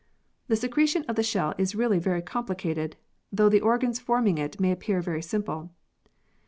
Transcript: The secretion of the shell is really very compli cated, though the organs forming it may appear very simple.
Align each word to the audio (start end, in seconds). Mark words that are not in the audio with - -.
The 0.47 0.55
secretion 0.55 1.05
of 1.07 1.15
the 1.15 1.21
shell 1.21 1.53
is 1.59 1.75
really 1.75 1.99
very 1.99 2.23
compli 2.23 2.57
cated, 2.57 2.93
though 3.31 3.49
the 3.49 3.61
organs 3.61 3.99
forming 3.99 4.39
it 4.39 4.59
may 4.59 4.71
appear 4.71 4.99
very 4.99 5.21
simple. 5.21 5.75